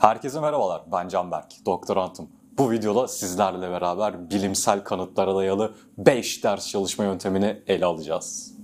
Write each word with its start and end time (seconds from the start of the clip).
Herkese 0.00 0.40
merhabalar, 0.40 0.82
ben 0.92 1.08
Canberk, 1.08 1.66
doktorantım. 1.66 2.28
Bu 2.58 2.70
videoda 2.70 3.08
sizlerle 3.08 3.70
beraber 3.70 4.30
bilimsel 4.30 4.84
kanıtlara 4.84 5.36
dayalı 5.36 5.74
5 5.98 6.44
ders 6.44 6.68
çalışma 6.68 7.04
yöntemini 7.04 7.62
ele 7.66 7.84
alacağız. 7.84 8.54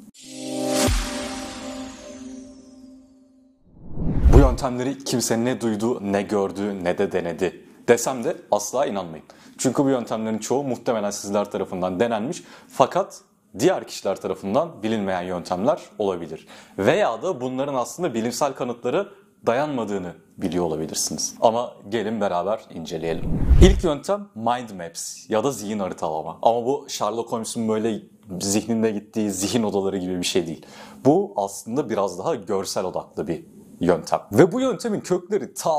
Bu 4.33 4.39
yöntemleri 4.39 4.99
kimse 4.99 5.45
ne 5.45 5.61
duydu, 5.61 6.13
ne 6.13 6.23
gördü, 6.23 6.85
ne 6.85 6.99
de 6.99 7.13
denedi 7.13 7.65
desem 7.89 8.25
de 8.25 8.37
asla 8.51 8.87
inanmayın. 8.87 9.27
Çünkü 9.59 9.85
bu 9.85 9.89
yöntemlerin 9.89 10.39
çoğu 10.39 10.65
muhtemelen 10.65 11.11
sizler 11.11 11.51
tarafından 11.51 12.01
denenmiş 12.01 12.43
fakat 12.69 13.21
diğer 13.59 13.87
kişiler 13.87 14.21
tarafından 14.21 14.83
bilinmeyen 14.83 15.23
yöntemler 15.23 15.81
olabilir. 15.99 16.47
Veya 16.79 17.23
da 17.23 17.41
bunların 17.41 17.75
aslında 17.75 18.15
bilimsel 18.15 18.53
kanıtları 18.53 19.26
dayanmadığını 19.47 20.13
biliyor 20.39 20.65
olabilirsiniz. 20.65 21.35
Ama 21.41 21.73
gelin 21.89 22.21
beraber 22.21 22.61
inceleyelim. 22.75 23.41
İlk 23.63 23.85
yöntem 23.85 24.29
mind 24.35 24.71
maps 24.71 25.31
ya 25.31 25.45
da 25.45 25.51
zihin 25.51 25.79
haritalama. 25.79 26.39
Ama 26.43 26.67
bu 26.67 26.87
Sherlock 26.89 27.33
Holmes'un 27.33 27.69
böyle 27.69 28.03
zihninde 28.41 28.91
gittiği 28.91 29.31
zihin 29.31 29.63
odaları 29.63 29.99
gibi 29.99 30.19
bir 30.19 30.27
şey 30.27 30.47
değil. 30.47 30.67
Bu 31.05 31.33
aslında 31.37 31.91
biraz 31.91 32.19
daha 32.19 32.35
görsel 32.35 32.85
odaklı 32.85 33.29
bir 33.29 33.45
yöntem. 33.81 34.21
Ve 34.33 34.53
bu 34.53 34.61
yöntemin 34.61 35.01
kökleri 35.01 35.55
ta 35.55 35.71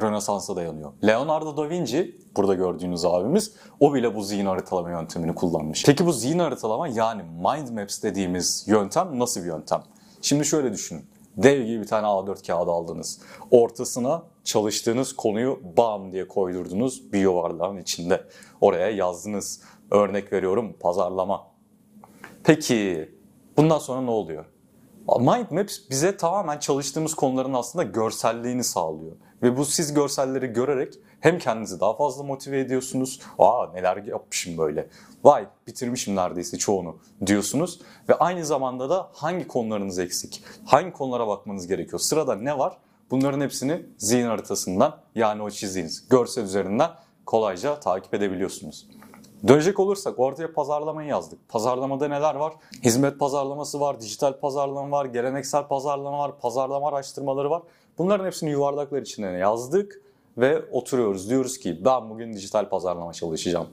Rönesans'a 0.00 0.56
dayanıyor. 0.56 0.92
Leonardo 1.06 1.56
da 1.56 1.70
Vinci, 1.70 2.18
burada 2.36 2.54
gördüğünüz 2.54 3.04
abimiz, 3.04 3.52
o 3.80 3.94
bile 3.94 4.14
bu 4.14 4.22
zihin 4.22 4.46
haritalama 4.46 4.90
yöntemini 4.90 5.34
kullanmış. 5.34 5.84
Peki 5.86 6.06
bu 6.06 6.12
zihin 6.12 6.38
haritalama 6.38 6.88
yani 6.88 7.22
mind 7.22 7.68
maps 7.68 8.02
dediğimiz 8.02 8.64
yöntem 8.68 9.18
nasıl 9.18 9.40
bir 9.40 9.46
yöntem? 9.46 9.82
Şimdi 10.22 10.44
şöyle 10.44 10.72
düşünün. 10.72 11.04
Dev 11.36 11.62
gibi 11.62 11.80
bir 11.80 11.86
tane 11.86 12.06
A4 12.06 12.46
kağıdı 12.46 12.70
aldınız. 12.70 13.20
Ortasına 13.50 14.22
çalıştığınız 14.44 15.16
konuyu 15.16 15.60
bam 15.76 16.12
diye 16.12 16.28
koydurdunuz 16.28 17.12
bir 17.12 17.18
yuvarlağın 17.18 17.76
içinde. 17.76 18.24
Oraya 18.60 18.90
yazdınız. 18.90 19.62
Örnek 19.90 20.32
veriyorum 20.32 20.76
pazarlama. 20.80 21.46
Peki 22.44 23.10
bundan 23.56 23.78
sonra 23.78 24.00
ne 24.00 24.10
oluyor? 24.10 24.44
Mind 25.18 25.50
Maps 25.50 25.78
bize 25.90 26.16
tamamen 26.16 26.58
çalıştığımız 26.58 27.14
konuların 27.14 27.52
aslında 27.52 27.82
görselliğini 27.82 28.64
sağlıyor. 28.64 29.16
Ve 29.42 29.56
bu 29.56 29.64
siz 29.64 29.94
görselleri 29.94 30.46
görerek 30.46 30.94
hem 31.24 31.38
kendinizi 31.38 31.80
daha 31.80 31.94
fazla 31.96 32.22
motive 32.22 32.60
ediyorsunuz. 32.60 33.20
Aa 33.38 33.66
neler 33.74 33.96
yapmışım 33.96 34.58
böyle. 34.58 34.88
Vay 35.24 35.46
bitirmişim 35.66 36.16
neredeyse 36.16 36.58
çoğunu 36.58 36.96
diyorsunuz. 37.26 37.80
Ve 38.08 38.14
aynı 38.14 38.44
zamanda 38.44 38.90
da 38.90 39.10
hangi 39.12 39.48
konularınız 39.48 39.98
eksik? 39.98 40.42
Hangi 40.64 40.92
konulara 40.92 41.28
bakmanız 41.28 41.66
gerekiyor? 41.66 41.98
Sırada 41.98 42.34
ne 42.34 42.58
var? 42.58 42.78
Bunların 43.10 43.40
hepsini 43.40 43.86
zihin 43.98 44.26
haritasından 44.26 44.96
yani 45.14 45.42
o 45.42 45.50
çizdiğiniz 45.50 46.08
görsel 46.08 46.44
üzerinden 46.44 46.90
kolayca 47.26 47.80
takip 47.80 48.14
edebiliyorsunuz. 48.14 48.88
Dönecek 49.48 49.80
olursak 49.80 50.18
ortaya 50.18 50.52
pazarlamayı 50.52 51.08
yazdık. 51.08 51.48
Pazarlamada 51.48 52.08
neler 52.08 52.34
var? 52.34 52.52
Hizmet 52.82 53.18
pazarlaması 53.18 53.80
var, 53.80 54.00
dijital 54.00 54.40
pazarlama 54.40 54.90
var, 54.90 55.04
geleneksel 55.04 55.66
pazarlama 55.66 56.18
var, 56.18 56.38
pazarlama 56.38 56.88
araştırmaları 56.88 57.50
var. 57.50 57.62
Bunların 57.98 58.26
hepsini 58.26 58.50
yuvarlaklar 58.50 59.02
içine 59.02 59.26
yazdık 59.26 60.03
ve 60.38 60.64
oturuyoruz. 60.70 61.30
Diyoruz 61.30 61.58
ki 61.58 61.84
ben 61.84 62.10
bugün 62.10 62.32
dijital 62.32 62.68
pazarlama 62.68 63.12
çalışacağım. 63.12 63.66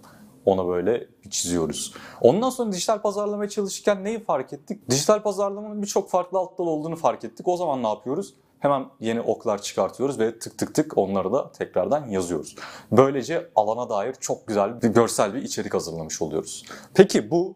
Ona 0.45 0.67
böyle 0.67 1.07
çiziyoruz. 1.29 1.93
Ondan 2.21 2.49
sonra 2.49 2.71
dijital 2.71 3.01
pazarlamaya 3.01 3.49
çalışırken 3.49 4.03
neyi 4.03 4.23
fark 4.23 4.53
ettik? 4.53 4.89
Dijital 4.89 5.21
pazarlamanın 5.21 5.81
birçok 5.81 6.09
farklı 6.09 6.37
alt 6.39 6.57
dal 6.57 6.67
olduğunu 6.67 6.95
fark 6.95 7.23
ettik. 7.23 7.47
O 7.47 7.57
zaman 7.57 7.83
ne 7.83 7.87
yapıyoruz? 7.87 8.33
Hemen 8.59 8.85
yeni 8.99 9.21
oklar 9.21 9.61
çıkartıyoruz 9.61 10.19
ve 10.19 10.39
tık 10.39 10.57
tık 10.57 10.75
tık 10.75 10.97
onları 10.97 11.33
da 11.33 11.51
tekrardan 11.51 12.07
yazıyoruz. 12.07 12.55
Böylece 12.91 13.49
alana 13.55 13.89
dair 13.89 14.13
çok 14.13 14.47
güzel 14.47 14.81
bir 14.81 14.89
görsel 14.89 15.33
bir 15.33 15.41
içerik 15.41 15.73
hazırlamış 15.73 16.21
oluyoruz. 16.21 16.65
Peki 16.93 17.31
bu 17.31 17.55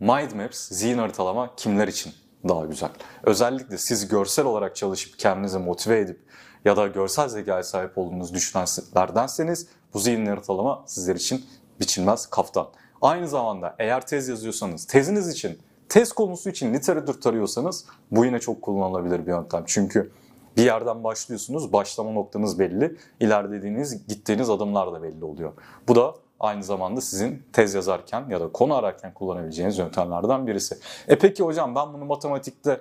Mind 0.00 0.32
Maps, 0.32 0.68
zihin 0.68 0.98
haritalama 0.98 1.54
kimler 1.56 1.88
için 1.88 2.12
daha 2.48 2.66
güzel? 2.66 2.90
Özellikle 3.22 3.78
siz 3.78 4.08
görsel 4.08 4.44
olarak 4.44 4.76
çalışıp 4.76 5.18
kendinizi 5.18 5.58
motive 5.58 5.98
edip 5.98 6.20
ya 6.64 6.76
da 6.76 6.86
görsel 6.86 7.28
zekaya 7.28 7.62
sahip 7.62 7.98
olduğunuz 7.98 8.34
düşünenlerdenseniz 8.34 9.66
bu 9.94 9.98
zihin 9.98 10.26
haritalama 10.26 10.84
sizler 10.86 11.16
için 11.16 11.44
biçilmez 11.80 12.26
kaftan. 12.26 12.68
Aynı 13.02 13.28
zamanda 13.28 13.76
eğer 13.78 14.06
tez 14.06 14.28
yazıyorsanız, 14.28 14.86
teziniz 14.86 15.28
için, 15.28 15.58
tez 15.88 16.12
konusu 16.12 16.50
için 16.50 16.74
literatür 16.74 17.20
tarıyorsanız 17.20 17.84
bu 18.10 18.24
yine 18.24 18.38
çok 18.38 18.62
kullanılabilir 18.62 19.26
bir 19.26 19.32
yöntem. 19.32 19.62
Çünkü 19.66 20.12
bir 20.56 20.64
yerden 20.64 21.04
başlıyorsunuz, 21.04 21.72
başlama 21.72 22.10
noktanız 22.10 22.58
belli, 22.58 22.96
ilerlediğiniz, 23.20 24.06
gittiğiniz 24.06 24.50
adımlar 24.50 24.92
da 24.92 25.02
belli 25.02 25.24
oluyor. 25.24 25.52
Bu 25.88 25.94
da 25.94 26.14
aynı 26.40 26.64
zamanda 26.64 27.00
sizin 27.00 27.42
tez 27.52 27.74
yazarken 27.74 28.24
ya 28.28 28.40
da 28.40 28.52
konu 28.52 28.74
ararken 28.74 29.14
kullanabileceğiniz 29.14 29.78
yöntemlerden 29.78 30.46
birisi. 30.46 30.78
E 31.08 31.18
peki 31.18 31.42
hocam 31.42 31.74
ben 31.74 31.94
bunu 31.94 32.04
matematikte, 32.04 32.80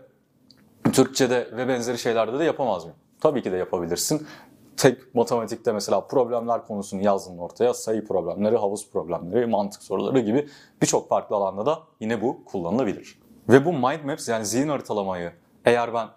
Türkçe'de 0.94 1.50
ve 1.58 1.68
benzeri 1.68 1.98
şeylerde 1.98 2.40
de 2.40 2.44
yapamaz 2.44 2.84
mıyım? 2.84 2.98
Tabii 3.20 3.44
ki 3.44 3.52
de 3.52 3.58
yapabilirsin. 3.58 4.28
Tek 4.78 5.16
matematikte 5.16 5.72
mesela 5.72 6.02
problemler 6.02 6.68
konusunu 6.68 7.02
yazdın 7.04 7.38
ortaya. 7.38 7.74
Sayı 7.74 8.08
problemleri, 8.08 8.58
havuz 8.58 8.92
problemleri, 8.92 9.46
mantık 9.46 9.84
soruları 9.84 10.20
gibi 10.20 10.50
birçok 10.82 11.10
farklı 11.10 11.36
alanda 11.36 11.66
da 11.66 11.80
yine 12.00 12.22
bu 12.22 12.46
kullanılabilir. 12.46 13.20
Ve 13.50 13.66
bu 13.66 13.74
mind 13.74 14.04
maps 14.06 14.30
yani 14.30 14.46
zihin 14.46 14.70
haritalamayı 14.70 15.34
eğer 15.66 15.94
ben 15.94 16.08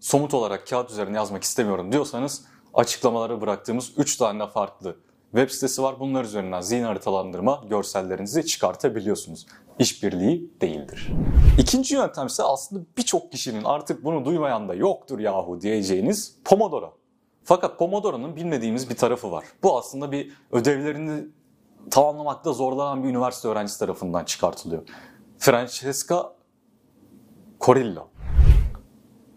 somut 0.00 0.34
olarak 0.34 0.66
kağıt 0.66 0.90
üzerine 0.90 1.16
yazmak 1.16 1.42
istemiyorum 1.42 1.92
diyorsanız 1.92 2.44
açıklamalara 2.74 3.40
bıraktığımız 3.40 3.92
3 3.96 4.16
tane 4.16 4.46
farklı 4.46 4.96
web 5.30 5.50
sitesi 5.50 5.82
var. 5.82 6.00
Bunlar 6.00 6.24
üzerinden 6.24 6.60
zihin 6.60 6.82
haritalandırma 6.82 7.64
görsellerinizi 7.70 8.46
çıkartabiliyorsunuz. 8.46 9.46
İşbirliği 9.78 10.50
değildir. 10.60 11.12
İkinci 11.58 11.94
yöntem 11.94 12.26
ise 12.26 12.42
aslında 12.42 12.84
birçok 12.98 13.32
kişinin 13.32 13.64
artık 13.64 14.04
bunu 14.04 14.24
duymayan 14.24 14.68
da 14.68 14.74
yoktur 14.74 15.18
yahu 15.18 15.60
diyeceğiniz 15.60 16.36
Pomodoro. 16.44 16.98
Fakat 17.44 17.78
Pomodoro'nun 17.78 18.36
bilmediğimiz 18.36 18.90
bir 18.90 18.96
tarafı 18.96 19.30
var. 19.30 19.44
Bu 19.62 19.78
aslında 19.78 20.12
bir 20.12 20.32
ödevlerini 20.52 21.24
tamamlamakta 21.90 22.52
zorlanan 22.52 23.04
bir 23.04 23.08
üniversite 23.08 23.48
öğrencisi 23.48 23.78
tarafından 23.78 24.24
çıkartılıyor. 24.24 24.82
Francesca 25.38 26.32
Corillo. 27.60 28.08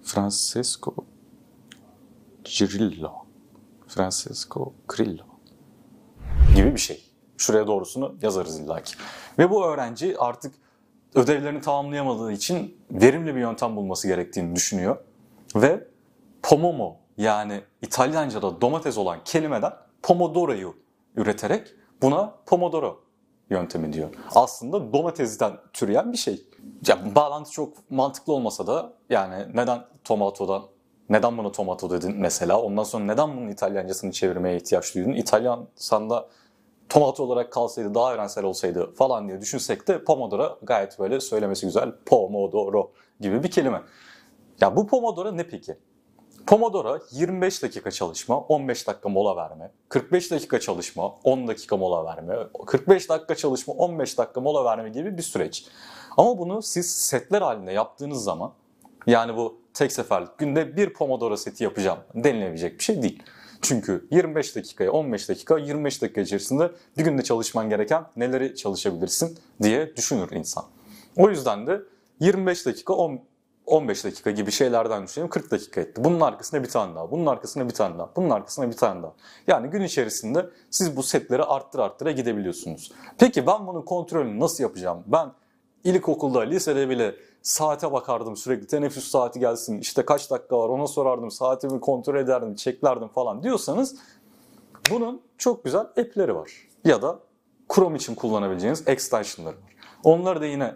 Francesco 0.03 0.95
Cirillo. 2.43 3.11
Francesco 3.87 4.73
Crillo 4.95 5.32
gibi 6.55 6.73
bir 6.73 6.79
şey. 6.79 7.03
Şuraya 7.37 7.67
doğrusunu 7.67 8.15
yazarız 8.21 8.59
illaki. 8.59 8.95
Ve 9.39 9.49
bu 9.49 9.65
öğrenci 9.65 10.15
artık 10.19 10.55
ödevlerini 11.15 11.61
tamamlayamadığı 11.61 12.31
için 12.31 12.77
verimli 12.91 13.35
bir 13.35 13.39
yöntem 13.39 13.75
bulması 13.75 14.07
gerektiğini 14.07 14.55
düşünüyor. 14.55 14.97
Ve 15.55 15.87
Pomomo 16.43 16.97
yani 17.17 17.61
İtalyanca'da 17.81 18.61
domates 18.61 18.97
olan 18.97 19.19
kelimeden 19.25 19.73
Pomodoro'yu 20.03 20.75
üreterek 21.15 21.67
buna 22.01 22.33
Pomodoro 22.45 23.03
yöntemi 23.49 23.93
diyor. 23.93 24.09
Aslında 24.35 24.93
domatesden 24.93 25.53
türeyen 25.73 26.11
bir 26.11 26.17
şey. 26.17 26.43
Ya, 26.87 27.15
bağlantı 27.15 27.51
çok 27.51 27.91
mantıklı 27.91 28.33
olmasa 28.33 28.67
da 28.67 28.93
yani 29.09 29.45
neden 29.53 29.85
tomatodan 30.03 30.63
neden 31.09 31.37
buna 31.37 31.51
tomato 31.51 31.89
dedin 31.89 32.15
mesela 32.17 32.61
ondan 32.61 32.83
sonra 32.83 33.05
neden 33.05 33.37
bunun 33.37 33.47
İtalyancasını 33.47 34.11
çevirmeye 34.11 34.57
ihtiyaç 34.57 34.95
duydun? 34.95 35.11
İtalyan 35.11 35.67
sanda 35.75 36.29
tomato 36.93 37.23
olarak 37.23 37.51
kalsaydı 37.51 37.93
daha 37.93 38.13
evrensel 38.13 38.43
olsaydı 38.43 38.93
falan 38.93 39.27
diye 39.27 39.41
düşünsek 39.41 39.87
de 39.87 40.03
Pomodoro 40.03 40.59
gayet 40.63 40.99
böyle 40.99 41.19
söylemesi 41.19 41.65
güzel 41.65 41.91
Pomodoro 42.05 42.91
gibi 43.19 43.43
bir 43.43 43.51
kelime. 43.51 43.81
Ya 44.61 44.75
bu 44.75 44.87
Pomodoro 44.87 45.37
ne 45.37 45.47
peki? 45.47 45.77
Pomodoro 46.47 46.99
25 47.11 47.63
dakika 47.63 47.91
çalışma, 47.91 48.39
15 48.39 48.87
dakika 48.87 49.09
mola 49.09 49.35
verme, 49.35 49.71
45 49.89 50.31
dakika 50.31 50.59
çalışma, 50.59 51.15
10 51.23 51.47
dakika 51.47 51.77
mola 51.77 52.05
verme, 52.05 52.35
45 52.65 53.09
dakika 53.09 53.35
çalışma, 53.35 53.73
15 53.73 54.17
dakika 54.17 54.41
mola 54.41 54.65
verme 54.65 54.89
gibi 54.89 55.17
bir 55.17 55.23
süreç. 55.23 55.65
Ama 56.17 56.37
bunu 56.37 56.61
siz 56.61 56.95
setler 56.95 57.41
halinde 57.41 57.71
yaptığınız 57.71 58.23
zaman 58.23 58.53
yani 59.07 59.37
bu 59.37 59.57
tek 59.73 59.91
seferlik 59.91 60.37
günde 60.37 60.77
bir 60.77 60.93
Pomodoro 60.93 61.37
seti 61.37 61.63
yapacağım 61.63 61.99
denilebilecek 62.15 62.79
bir 62.79 62.83
şey 62.83 63.01
değil. 63.01 63.23
Çünkü 63.63 64.07
25 64.11 64.55
dakikaya 64.55 64.91
15 64.91 65.29
dakika 65.29 65.57
25 65.57 66.01
dakika 66.01 66.21
içerisinde 66.21 66.71
bir 66.97 67.03
günde 67.03 67.23
çalışman 67.23 67.69
gereken 67.69 68.05
neleri 68.15 68.55
çalışabilirsin 68.55 69.37
diye 69.61 69.95
düşünür 69.95 70.31
insan. 70.31 70.63
O 71.17 71.29
yüzden 71.29 71.67
de 71.67 71.81
25 72.19 72.65
dakika 72.65 72.93
10 72.93 73.21
15 73.65 74.05
dakika 74.05 74.31
gibi 74.31 74.51
şeylerden 74.51 75.03
düşünelim 75.03 75.29
40 75.29 75.51
dakika 75.51 75.81
etti. 75.81 76.03
Bunun 76.03 76.19
arkasına 76.21 76.63
bir 76.63 76.69
tane 76.69 76.95
daha, 76.95 77.11
bunun 77.11 77.25
arkasına 77.25 77.69
bir 77.69 77.73
tane 77.73 77.97
daha, 77.97 78.09
bunun 78.15 78.29
arkasına 78.29 78.67
bir 78.67 78.77
tane 78.77 79.03
daha. 79.03 79.13
Yani 79.47 79.69
gün 79.69 79.81
içerisinde 79.81 80.49
siz 80.69 80.97
bu 80.97 81.03
setleri 81.03 81.43
arttır 81.43 81.79
arttıra 81.79 82.11
gidebiliyorsunuz. 82.11 82.91
Peki 83.17 83.47
ben 83.47 83.67
bunun 83.67 83.81
kontrolünü 83.81 84.39
nasıl 84.39 84.63
yapacağım? 84.63 85.03
Ben 85.07 85.31
ilkokulda, 85.83 86.39
lisede 86.39 86.89
bile 86.89 87.15
saate 87.43 87.91
bakardım 87.91 88.37
sürekli 88.37 88.67
teneffüs 88.67 89.07
saati 89.07 89.39
gelsin 89.39 89.79
işte 89.79 90.05
kaç 90.05 90.31
dakika 90.31 90.59
var 90.59 90.69
ona 90.69 90.87
sorardım 90.87 91.31
saatimi 91.31 91.79
kontrol 91.79 92.15
ederdim 92.15 92.55
çeklerdim 92.55 93.07
falan 93.07 93.43
diyorsanız 93.43 93.95
Bunun 94.91 95.21
çok 95.37 95.63
güzel 95.63 95.81
app'leri 95.81 96.35
var. 96.35 96.51
Ya 96.85 97.01
da 97.01 97.19
Chrome 97.75 97.97
için 97.97 98.15
kullanabileceğiniz 98.15 98.87
extensionları 98.87 99.55
var. 99.55 99.75
Onları 100.03 100.41
da 100.41 100.45
yine 100.45 100.75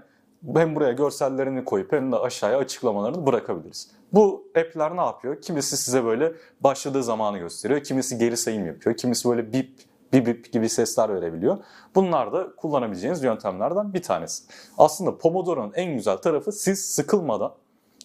hem 0.55 0.75
buraya 0.75 0.91
görsellerini 0.91 1.65
koyup 1.65 1.91
hem 1.91 2.11
de 2.11 2.15
aşağıya 2.15 2.57
açıklamalarını 2.57 3.25
bırakabiliriz. 3.25 3.91
Bu 4.13 4.47
app'ler 4.59 4.97
ne 4.97 5.01
yapıyor? 5.01 5.41
Kimisi 5.41 5.77
size 5.77 6.05
böyle 6.05 6.33
başladığı 6.61 7.03
zamanı 7.03 7.37
gösteriyor. 7.37 7.83
Kimisi 7.83 8.17
geri 8.17 8.37
sayım 8.37 8.65
yapıyor. 8.65 8.97
Kimisi 8.97 9.29
böyle 9.29 9.53
bip 9.53 9.71
bip 10.13 10.53
gibi 10.53 10.69
sesler 10.69 11.15
verebiliyor. 11.15 11.57
Bunlar 11.95 12.33
da 12.33 12.55
kullanabileceğiniz 12.55 13.23
yöntemlerden 13.23 13.93
bir 13.93 14.01
tanesi. 14.01 14.43
Aslında 14.77 15.17
Pomodoro'nun 15.17 15.73
en 15.75 15.95
güzel 15.95 16.17
tarafı 16.17 16.51
siz 16.51 16.85
sıkılmadan 16.85 17.53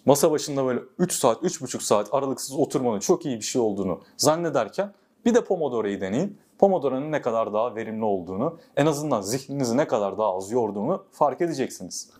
masa 0.04 0.31
başında 0.31 0.66
böyle 0.66 0.81
3 0.99 1.12
saat, 1.12 1.43
3,5 1.43 1.81
saat 1.81 2.14
aralıksız 2.14 2.56
oturmanın 2.56 3.00
çok 3.00 3.26
iyi 3.26 3.37
bir 3.37 3.44
şey 3.44 3.62
olduğunu 3.62 4.00
zannederken 4.16 4.93
bir 5.25 5.34
de 5.34 5.44
Pomodoro'yu 5.44 6.00
deneyin. 6.00 6.38
Pomodoro'nun 6.58 7.12
ne 7.12 7.22
kadar 7.22 7.52
daha 7.52 7.75
verimli 7.75 8.05
olduğunu, 8.05 8.58
en 8.76 8.87
azından 8.87 9.20
zihninizi 9.20 9.76
ne 9.76 9.87
kadar 9.87 10.19
daha 10.19 10.37
az 10.37 10.50
yorduğunu 10.50 11.05
fark 11.12 11.40
edeceksiniz. 11.40 12.10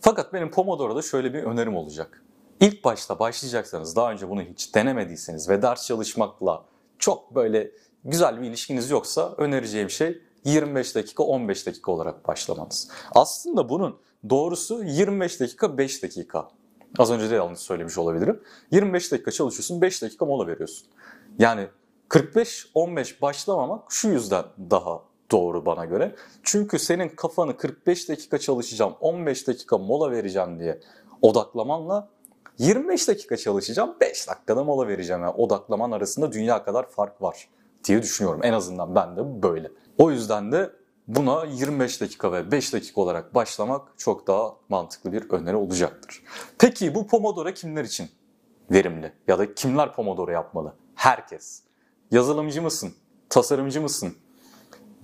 Fakat 0.00 0.32
benim 0.32 0.50
Pomodoro'da 0.50 1.02
şöyle 1.02 1.34
bir 1.34 1.42
önerim 1.42 1.76
olacak. 1.76 2.22
İlk 2.60 2.84
başta 2.84 3.18
başlayacaksanız, 3.18 3.96
daha 3.96 4.12
önce 4.12 4.28
bunu 4.28 4.42
hiç 4.42 4.74
denemediyseniz 4.74 5.48
ve 5.48 5.62
ders 5.62 5.86
çalışmakla 5.86 6.64
çok 6.98 7.34
böyle 7.34 7.70
güzel 8.04 8.42
bir 8.42 8.46
ilişkiniz 8.46 8.90
yoksa 8.90 9.34
önereceğim 9.38 9.90
şey 9.90 10.22
25 10.44 10.94
dakika 10.94 11.22
15 11.22 11.66
dakika 11.66 11.92
olarak 11.92 12.28
başlamanız. 12.28 12.88
Aslında 13.14 13.68
bunun 13.68 13.98
doğrusu 14.30 14.84
25 14.84 15.40
dakika 15.40 15.78
5 15.78 16.02
dakika. 16.02 16.48
Az 16.98 17.10
önce 17.10 17.30
de 17.30 17.34
yanlış 17.34 17.60
söylemiş 17.60 17.98
olabilirim. 17.98 18.42
25 18.70 19.12
dakika 19.12 19.30
çalışıyorsun 19.30 19.80
5 19.80 20.02
dakika 20.02 20.24
mola 20.24 20.46
veriyorsun. 20.46 20.86
Yani 21.38 21.68
45-15 22.08 23.20
başlamamak 23.22 23.92
şu 23.92 24.08
yüzden 24.08 24.44
daha 24.70 25.02
doğru 25.30 25.66
bana 25.66 25.84
göre. 25.84 26.14
Çünkü 26.42 26.78
senin 26.78 27.08
kafanı 27.08 27.56
45 27.56 28.08
dakika 28.08 28.38
çalışacağım, 28.38 28.94
15 29.00 29.48
dakika 29.48 29.78
mola 29.78 30.10
vereceğim 30.10 30.60
diye 30.60 30.80
odaklamanla 31.22 32.08
25 32.58 33.08
dakika 33.08 33.36
çalışacağım, 33.36 33.96
5 34.00 34.28
dakikada 34.28 34.64
mola 34.64 34.88
vereceğim. 34.88 35.22
Yani 35.22 35.34
odaklaman 35.34 35.90
arasında 35.90 36.32
dünya 36.32 36.64
kadar 36.64 36.90
fark 36.90 37.22
var 37.22 37.48
diye 37.84 38.02
düşünüyorum. 38.02 38.40
En 38.42 38.52
azından 38.52 38.94
ben 38.94 39.16
de 39.16 39.42
böyle. 39.42 39.70
O 39.98 40.10
yüzden 40.10 40.52
de 40.52 40.70
buna 41.08 41.44
25 41.44 42.00
dakika 42.00 42.32
ve 42.32 42.50
5 42.50 42.72
dakika 42.72 43.00
olarak 43.00 43.34
başlamak 43.34 43.88
çok 43.96 44.26
daha 44.26 44.56
mantıklı 44.68 45.12
bir 45.12 45.30
öneri 45.30 45.56
olacaktır. 45.56 46.22
Peki 46.58 46.94
bu 46.94 47.06
Pomodoro 47.06 47.52
kimler 47.52 47.84
için 47.84 48.10
verimli? 48.70 49.12
Ya 49.28 49.38
da 49.38 49.54
kimler 49.54 49.94
Pomodoro 49.94 50.30
yapmalı? 50.30 50.74
Herkes. 50.94 51.62
Yazılımcı 52.10 52.62
mısın? 52.62 52.94
Tasarımcı 53.28 53.80
mısın? 53.82 54.14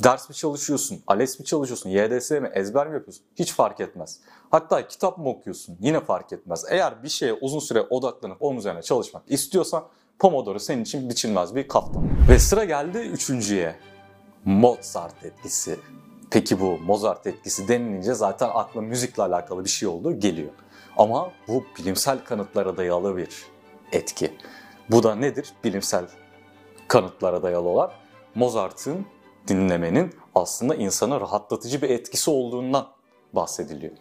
Ders 0.04 0.28
mi 0.28 0.34
çalışıyorsun? 0.34 1.02
ALES 1.06 1.38
mi 1.40 1.44
çalışıyorsun? 1.44 1.90
YDS 1.90 2.30
mi? 2.30 2.50
Ezber 2.54 2.88
mi 2.88 2.94
yapıyorsun? 2.94 3.24
Hiç 3.36 3.52
fark 3.52 3.80
etmez. 3.80 4.20
Hatta 4.50 4.88
kitap 4.88 5.18
mı 5.18 5.28
okuyorsun? 5.28 5.76
Yine 5.80 6.00
fark 6.00 6.32
etmez. 6.32 6.64
Eğer 6.68 7.02
bir 7.02 7.08
şeye 7.08 7.32
uzun 7.32 7.58
süre 7.58 7.80
odaklanıp 7.80 8.42
onun 8.42 8.58
üzerine 8.58 8.82
çalışmak 8.82 9.22
istiyorsan 9.26 9.84
Pomodoro 10.18 10.58
senin 10.58 10.82
için 10.82 11.10
biçilmez 11.10 11.54
bir 11.54 11.68
kaftan. 11.68 12.28
Ve 12.28 12.38
sıra 12.38 12.64
geldi 12.64 12.98
üçüncüye. 12.98 13.76
Mozart 14.44 15.24
etkisi. 15.24 15.78
Peki 16.30 16.60
bu 16.60 16.78
Mozart 16.78 17.26
etkisi 17.26 17.68
denilince 17.68 18.14
zaten 18.14 18.50
akla 18.54 18.80
müzikle 18.80 19.22
alakalı 19.22 19.64
bir 19.64 19.70
şey 19.70 19.88
olduğu 19.88 20.20
geliyor. 20.20 20.50
Ama 20.96 21.32
bu 21.48 21.64
bilimsel 21.78 22.24
kanıtlara 22.24 22.76
dayalı 22.76 23.16
bir 23.16 23.28
etki. 23.92 24.32
Bu 24.90 25.02
da 25.02 25.14
nedir? 25.14 25.52
Bilimsel 25.64 26.04
kanıtlara 26.88 27.42
dayalı 27.42 27.68
olan 27.68 27.90
Mozart'ın 28.34 29.06
dinlemenin 29.48 30.14
aslında 30.34 30.74
insana 30.74 31.20
rahatlatıcı 31.20 31.82
bir 31.82 31.90
etkisi 31.90 32.30
olduğundan 32.30 32.86
bahsediliyor. 33.32 33.92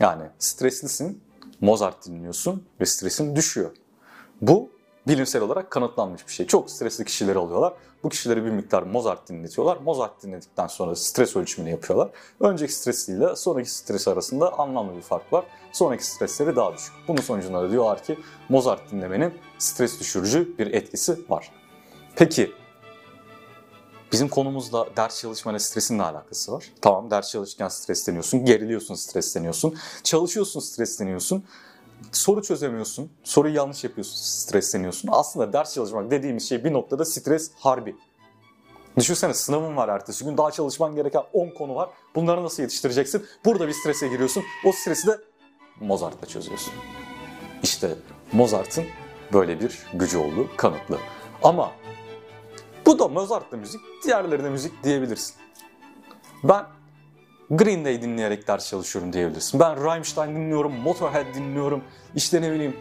Yani 0.00 0.24
streslisin, 0.38 1.22
Mozart 1.60 2.06
dinliyorsun 2.06 2.64
ve 2.80 2.86
stresin 2.86 3.36
düşüyor. 3.36 3.70
Bu 4.40 4.73
bilimsel 5.06 5.42
olarak 5.42 5.70
kanıtlanmış 5.70 6.26
bir 6.26 6.32
şey. 6.32 6.46
Çok 6.46 6.70
stresli 6.70 7.04
kişileri 7.04 7.38
alıyorlar. 7.38 7.72
Bu 8.04 8.08
kişileri 8.08 8.44
bir 8.44 8.50
miktar 8.50 8.82
Mozart 8.82 9.28
dinletiyorlar. 9.28 9.76
Mozart 9.76 10.22
dinledikten 10.22 10.66
sonra 10.66 10.96
stres 10.96 11.36
ölçümünü 11.36 11.70
yapıyorlar. 11.70 12.10
Önceki 12.40 12.72
stresiyle 12.72 13.36
sonraki 13.36 13.70
stres 13.70 14.08
arasında 14.08 14.58
anlamlı 14.58 14.96
bir 14.96 15.02
fark 15.02 15.32
var. 15.32 15.44
Sonraki 15.72 16.06
stresleri 16.06 16.56
daha 16.56 16.74
düşük. 16.74 16.94
Bunun 17.08 17.20
sonucunda 17.20 17.62
da 17.62 17.70
diyorlar 17.70 18.02
ki 18.02 18.18
Mozart 18.48 18.90
dinlemenin 18.92 19.34
stres 19.58 20.00
düşürücü 20.00 20.58
bir 20.58 20.66
etkisi 20.66 21.30
var. 21.30 21.52
Peki 22.16 22.52
bizim 24.12 24.28
konumuzla 24.28 24.86
ders 24.96 25.20
çalışmayla 25.20 25.58
stresin 25.58 25.98
ne 25.98 26.02
alakası 26.02 26.52
var? 26.52 26.64
Tamam 26.80 27.10
ders 27.10 27.30
çalışırken 27.30 27.68
stresleniyorsun, 27.68 28.44
geriliyorsun, 28.44 28.94
stresleniyorsun, 28.94 29.74
çalışıyorsun, 30.02 30.60
stresleniyorsun 30.60 31.44
soru 32.12 32.42
çözemiyorsun, 32.42 33.10
soruyu 33.24 33.54
yanlış 33.54 33.84
yapıyorsun, 33.84 34.16
stresleniyorsun. 34.16 35.08
Aslında 35.12 35.52
ders 35.52 35.74
çalışmak 35.74 36.10
dediğimiz 36.10 36.48
şey 36.48 36.64
bir 36.64 36.72
noktada 36.72 37.04
stres 37.04 37.50
harbi. 37.58 37.96
Düşünsene 38.96 39.34
sınavın 39.34 39.76
var 39.76 39.88
ertesi 39.88 40.24
gün, 40.24 40.36
daha 40.36 40.50
çalışman 40.50 40.94
gereken 40.94 41.22
10 41.32 41.50
konu 41.50 41.74
var. 41.74 41.90
Bunları 42.14 42.44
nasıl 42.44 42.62
yetiştireceksin? 42.62 43.26
Burada 43.44 43.68
bir 43.68 43.72
strese 43.72 44.08
giriyorsun. 44.08 44.42
O 44.64 44.72
stresi 44.72 45.06
de 45.06 45.18
Mozart'la 45.80 46.26
çözüyorsun. 46.26 46.72
İşte 47.62 47.94
Mozart'ın 48.32 48.84
böyle 49.32 49.60
bir 49.60 49.78
gücü 49.94 50.18
olduğu 50.18 50.48
kanıtlı. 50.56 50.98
Ama 51.42 51.72
bu 52.86 52.98
da 52.98 53.08
Mozart'la 53.08 53.56
müzik, 53.56 53.80
diğerleri 54.04 54.44
de 54.44 54.50
müzik 54.50 54.84
diyebilirsin. 54.84 55.34
Ben 56.44 56.66
Green 57.56 57.84
Day 57.84 58.02
dinleyerek 58.02 58.48
ders 58.48 58.68
çalışıyorum 58.68 59.12
diyebilirsin. 59.12 59.60
Ben 59.60 59.84
Rammstein 59.84 60.36
dinliyorum, 60.36 60.72
Motorhead 60.72 61.34
dinliyorum, 61.34 61.82
işte 62.14 62.42
ne 62.42 62.52
bileyim 62.52 62.76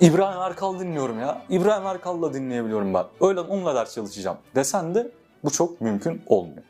İbrahim 0.00 0.40
Erkal 0.40 0.80
dinliyorum 0.80 1.20
ya. 1.20 1.42
İbrahim 1.48 1.86
Erkal'la 1.86 2.34
dinleyebiliyorum 2.34 2.94
ben. 2.94 3.04
Öyle 3.20 3.40
onunla 3.40 3.74
ders 3.74 3.94
çalışacağım 3.94 4.38
desen 4.54 4.94
de 4.94 5.10
bu 5.44 5.50
çok 5.50 5.80
mümkün 5.80 6.22
olmuyor. 6.26 6.62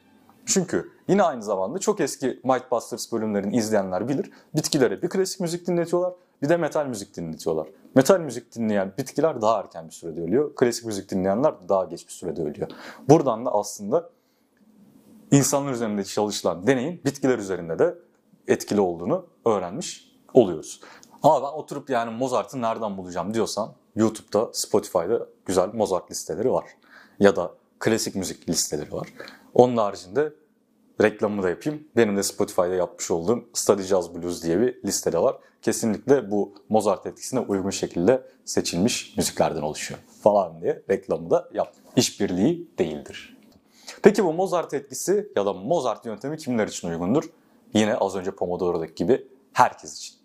Çünkü 0.46 0.90
yine 1.08 1.22
aynı 1.22 1.42
zamanda 1.42 1.78
çok 1.78 2.00
eski 2.00 2.40
Might 2.44 2.70
Busters 2.70 3.12
bölümlerini 3.12 3.56
izleyenler 3.56 4.08
bilir. 4.08 4.30
Bitkilere 4.56 5.02
bir 5.02 5.08
klasik 5.08 5.40
müzik 5.40 5.66
dinletiyorlar, 5.66 6.12
bir 6.42 6.48
de 6.48 6.56
metal 6.56 6.86
müzik 6.86 7.16
dinletiyorlar. 7.16 7.66
Metal 7.94 8.20
müzik 8.20 8.54
dinleyen 8.54 8.92
bitkiler 8.98 9.42
daha 9.42 9.60
erken 9.60 9.86
bir 9.86 9.92
sürede 9.92 10.20
ölüyor. 10.20 10.54
Klasik 10.54 10.84
müzik 10.84 11.10
dinleyenler 11.10 11.54
daha 11.68 11.84
geç 11.84 12.06
bir 12.06 12.12
sürede 12.12 12.42
ölüyor. 12.42 12.68
Buradan 13.08 13.46
da 13.46 13.52
aslında 13.52 14.10
insanlar 15.32 15.72
üzerinde 15.72 16.04
çalışılan 16.04 16.66
deneyin 16.66 17.00
bitkiler 17.04 17.38
üzerinde 17.38 17.78
de 17.78 17.98
etkili 18.48 18.80
olduğunu 18.80 19.26
öğrenmiş 19.44 20.12
oluyoruz. 20.34 20.80
Ama 21.22 21.42
ben 21.42 21.58
oturup 21.58 21.90
yani 21.90 22.16
Mozart'ı 22.16 22.62
nereden 22.62 22.96
bulacağım 22.96 23.34
diyorsan 23.34 23.74
YouTube'da, 23.96 24.50
Spotify'da 24.52 25.26
güzel 25.46 25.68
Mozart 25.74 26.10
listeleri 26.10 26.52
var. 26.52 26.64
Ya 27.18 27.36
da 27.36 27.54
klasik 27.78 28.14
müzik 28.14 28.48
listeleri 28.48 28.92
var. 28.92 29.08
Onun 29.54 29.76
haricinde 29.76 30.32
reklamımı 31.02 31.42
da 31.42 31.50
yapayım. 31.50 31.88
Benim 31.96 32.16
de 32.16 32.22
Spotify'da 32.22 32.74
yapmış 32.74 33.10
olduğum 33.10 33.44
Study 33.52 33.82
Jazz 33.82 34.14
Blues 34.14 34.42
diye 34.42 34.60
bir 34.60 34.82
listede 34.84 35.18
var. 35.18 35.36
Kesinlikle 35.62 36.30
bu 36.30 36.54
Mozart 36.68 37.06
etkisine 37.06 37.40
uygun 37.40 37.70
şekilde 37.70 38.26
seçilmiş 38.44 39.16
müziklerden 39.16 39.62
oluşuyor 39.62 40.00
falan 40.22 40.60
diye 40.60 40.82
reklamı 40.90 41.30
da 41.30 41.48
yap. 41.52 41.74
İşbirliği 41.96 42.70
değildir. 42.78 43.41
Peki 44.02 44.24
bu 44.24 44.32
Mozart 44.32 44.74
etkisi 44.74 45.32
ya 45.36 45.46
da 45.46 45.52
Mozart 45.52 46.06
yöntemi 46.06 46.38
kimler 46.38 46.68
için 46.68 46.88
uygundur? 46.88 47.24
Yine 47.74 47.96
az 47.96 48.16
önce 48.16 48.30
Pomodoro'daki 48.30 48.94
gibi 48.94 49.28
herkes 49.52 49.96
için. 49.98 50.16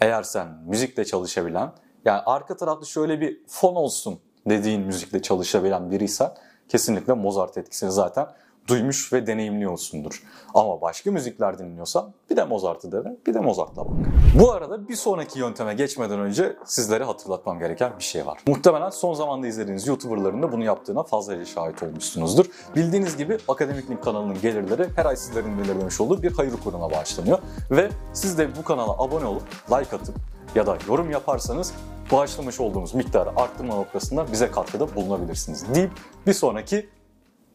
Eğer 0.00 0.22
sen 0.22 0.48
müzikle 0.66 1.04
çalışabilen, 1.04 1.72
yani 2.04 2.20
arka 2.26 2.56
tarafta 2.56 2.86
şöyle 2.86 3.20
bir 3.20 3.40
fon 3.46 3.74
olsun 3.74 4.18
dediğin 4.46 4.82
müzikle 4.82 5.22
çalışabilen 5.22 5.90
biriysen 5.90 6.30
kesinlikle 6.68 7.12
Mozart 7.12 7.58
etkisini 7.58 7.90
zaten 7.90 8.26
duymuş 8.68 9.12
ve 9.12 9.26
deneyimliyorsundur. 9.26 10.22
Ama 10.54 10.80
başka 10.80 11.10
müzikler 11.10 11.58
dinliyorsan 11.58 12.12
bir 12.30 12.36
de 12.36 12.44
Mozart'ı 12.44 12.92
dene, 12.92 13.16
bir 13.26 13.34
de 13.34 13.40
Mozart'la 13.40 13.84
bak. 13.84 13.94
Bu 14.40 14.52
arada 14.52 14.88
bir 14.88 14.96
sonraki 14.96 15.38
yönteme 15.38 15.74
geçmeden 15.74 16.20
önce 16.20 16.56
sizlere 16.64 17.04
hatırlatmam 17.04 17.58
gereken 17.58 17.92
bir 17.98 18.04
şey 18.04 18.26
var. 18.26 18.38
Muhtemelen 18.46 18.90
son 18.90 19.14
zamanda 19.14 19.46
izlediğiniz 19.46 19.86
YouTuber'ların 19.86 20.42
da 20.42 20.52
bunu 20.52 20.64
yaptığına 20.64 21.02
fazlaca 21.02 21.44
şahit 21.44 21.82
olmuşsunuzdur. 21.82 22.46
Bildiğiniz 22.76 23.16
gibi 23.16 23.38
Akademik 23.48 23.90
Link 23.90 24.04
kanalının 24.04 24.40
gelirleri 24.40 24.88
her 24.96 25.06
ay 25.06 25.16
sizlerin 25.16 25.58
belirlemiş 25.58 26.00
olduğu 26.00 26.22
bir 26.22 26.32
hayır 26.32 26.52
kuruna 26.64 26.90
bağışlanıyor. 26.90 27.38
Ve 27.70 27.90
siz 28.12 28.38
de 28.38 28.56
bu 28.56 28.64
kanala 28.64 28.92
abone 28.92 29.24
olup 29.24 29.42
like 29.70 29.96
atıp 29.96 30.14
ya 30.54 30.66
da 30.66 30.78
yorum 30.88 31.10
yaparsanız 31.10 31.72
bağışlamış 32.12 32.60
olduğumuz 32.60 32.94
miktarı 32.94 33.30
arttırma 33.36 33.74
noktasında 33.74 34.32
bize 34.32 34.50
katkıda 34.50 34.94
bulunabilirsiniz 34.94 35.74
deyip 35.74 35.90
bir 36.26 36.32
sonraki 36.32 36.88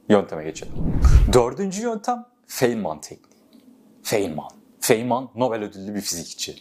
yönteme 0.09 0.43
geçelim. 0.43 0.73
Dördüncü 1.33 1.81
yöntem 1.81 2.25
Feynman 2.47 3.01
tekniği. 3.01 3.31
Feynman. 4.03 4.51
Feynman 4.79 5.29
Nobel 5.35 5.63
ödüllü 5.63 5.95
bir 5.95 6.01
fizikçi. 6.01 6.55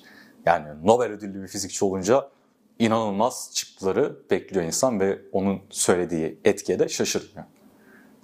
Yani 0.46 0.86
Nobel 0.86 1.10
ödüllü 1.10 1.42
bir 1.42 1.48
fizikçi 1.48 1.84
olunca 1.84 2.28
inanılmaz 2.78 3.50
çıktıları 3.54 4.30
bekliyor 4.30 4.64
insan 4.64 5.00
ve 5.00 5.18
onun 5.32 5.60
söylediği 5.70 6.40
etkiye 6.44 6.78
de 6.78 6.88
şaşırmıyor. 6.88 7.44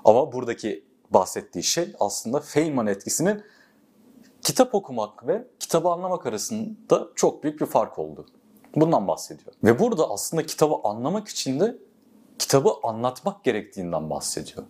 Ama 0.04 0.32
buradaki 0.32 0.84
bahsettiği 1.10 1.62
şey 1.62 1.94
aslında 2.00 2.40
Feynman 2.40 2.86
etkisinin 2.86 3.42
kitap 4.42 4.74
okumak 4.74 5.26
ve 5.26 5.46
kitabı 5.60 5.88
anlamak 5.88 6.26
arasında 6.26 7.08
çok 7.14 7.42
büyük 7.44 7.60
bir 7.60 7.66
fark 7.66 7.98
oldu. 7.98 8.26
Bundan 8.76 9.08
bahsediyor. 9.08 9.52
Ve 9.64 9.78
burada 9.78 10.10
aslında 10.10 10.46
kitabı 10.46 10.74
anlamak 10.84 11.28
için 11.28 11.60
de 11.60 11.78
kitabı 12.38 12.70
anlatmak 12.82 13.44
gerektiğinden 13.44 14.10
bahsediyor. 14.10 14.64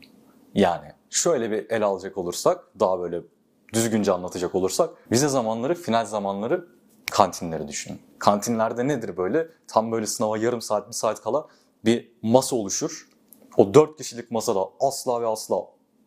Yani 0.57 0.93
şöyle 1.11 1.51
bir 1.51 1.71
el 1.71 1.83
alacak 1.83 2.19
olursak, 2.19 2.65
daha 2.81 3.01
böyle 3.01 3.23
düzgünce 3.73 4.13
anlatacak 4.13 4.55
olursak, 4.55 4.91
vize 5.13 5.29
zamanları, 5.29 5.75
final 5.75 6.07
zamanları 6.07 6.69
kantinleri 7.11 7.69
düşünün. 7.69 8.01
Kantinlerde 8.19 8.89
nedir 8.89 9.17
böyle? 9.17 9.49
Tam 9.69 9.93
böyle 9.93 10.07
sınava 10.07 10.39
yarım 10.39 10.61
saat, 10.61 10.89
bir 10.89 10.93
saat 10.93 11.23
kala 11.23 11.47
bir 11.85 12.13
masa 12.23 12.57
oluşur. 12.57 13.09
O 13.57 13.75
4 13.75 13.97
kişilik 13.97 14.31
masada 14.31 14.69
asla 14.81 15.23
ve 15.23 15.27
asla 15.27 15.57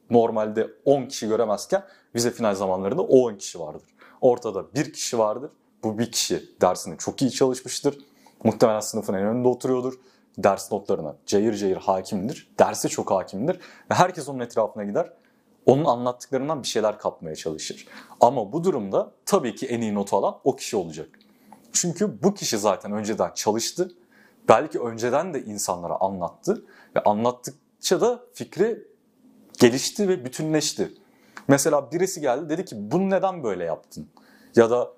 normalde 0.09 0.69
10 0.85 1.05
kişi 1.05 1.27
göremezken 1.27 1.83
vize 2.15 2.31
final 2.31 2.55
zamanlarında 2.55 3.01
o 3.01 3.17
10 3.19 3.35
kişi 3.35 3.59
vardır. 3.59 3.95
Ortada 4.21 4.73
bir 4.73 4.93
kişi 4.93 5.17
vardır. 5.17 5.51
Bu 5.83 5.97
bir 5.97 6.11
kişi 6.11 6.61
dersini 6.61 6.97
çok 6.97 7.21
iyi 7.21 7.31
çalışmıştır. 7.31 7.97
Muhtemelen 8.43 8.79
sınıfın 8.79 9.13
en 9.13 9.25
önünde 9.25 9.47
oturuyordur. 9.47 9.93
Ders 10.43 10.71
notlarına 10.71 11.15
cayır 11.25 11.53
cayır 11.53 11.77
hakimdir. 11.77 12.51
Dersi 12.59 12.89
çok 12.89 13.11
hakimdir. 13.11 13.55
Ve 13.91 13.95
herkes 13.95 14.29
onun 14.29 14.39
etrafına 14.39 14.83
gider. 14.83 15.13
Onun 15.65 15.85
anlattıklarından 15.85 16.63
bir 16.63 16.67
şeyler 16.67 16.99
kapmaya 16.99 17.35
çalışır. 17.35 17.87
Ama 18.19 18.51
bu 18.51 18.63
durumda 18.63 19.11
tabii 19.25 19.55
ki 19.55 19.67
en 19.67 19.81
iyi 19.81 19.95
notu 19.95 20.17
alan 20.17 20.37
o 20.43 20.55
kişi 20.55 20.77
olacak. 20.77 21.09
Çünkü 21.73 22.23
bu 22.23 22.33
kişi 22.33 22.57
zaten 22.57 22.91
önceden 22.91 23.31
çalıştı. 23.35 23.91
Belki 24.47 24.79
önceden 24.79 25.33
de 25.33 25.43
insanlara 25.43 25.95
anlattı. 25.99 26.65
Ve 26.95 27.03
anlattıkça 27.03 28.01
da 28.01 28.19
fikri 28.33 28.87
gelişti 29.59 30.07
ve 30.07 30.25
bütünleşti. 30.25 30.93
Mesela 31.47 31.91
birisi 31.91 32.21
geldi 32.21 32.49
dedi 32.49 32.65
ki 32.65 32.75
bunu 32.79 33.09
neden 33.09 33.43
böyle 33.43 33.63
yaptın? 33.63 34.07
Ya 34.55 34.69
da 34.69 34.91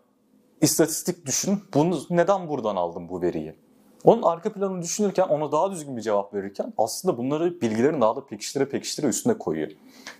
istatistik 0.61 1.25
düşün 1.25 1.63
bunu 1.73 1.99
neden 2.09 2.49
buradan 2.49 2.75
aldın 2.75 3.09
bu 3.09 3.21
veriyi? 3.21 3.55
Onun 4.03 4.21
arka 4.21 4.53
planını 4.53 4.81
düşünürken 4.81 5.27
ona 5.27 5.51
daha 5.51 5.71
düzgün 5.71 5.97
bir 5.97 6.01
cevap 6.01 6.33
verirken 6.33 6.73
aslında 6.77 7.17
bunları 7.17 7.61
bilgilerin 7.61 8.01
daha 8.01 8.15
da 8.15 8.25
pekiştire 8.25 8.65
pekiştire 8.65 9.07
üstüne 9.07 9.37
koyuyor. 9.37 9.71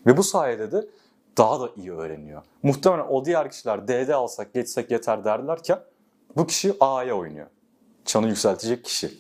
Ve 0.06 0.18
bu 0.18 0.24
sayede 0.24 0.72
de 0.72 0.88
daha 1.38 1.62
da 1.62 1.70
iyi 1.78 1.92
öğreniyor. 1.92 2.44
Muhtemelen 2.64 3.08
o 3.08 3.26
diğer 3.26 3.52
kişiler 3.52 3.88
DD 3.88 4.10
alsak 4.10 4.54
geçsek 4.54 4.92
yeter 4.92 5.24
derlerken 5.24 5.80
bu 6.38 6.48
kişi 6.48 6.74
A'ya 6.80 7.18
oynuyor. 7.18 7.48
Çanı 8.06 8.28
yükseltecek 8.28 8.86
kişi. 8.86 9.12